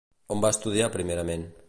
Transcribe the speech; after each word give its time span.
On 0.35 0.41
va 0.45 0.51
estudiar 0.55 0.89
primerament? 0.97 1.49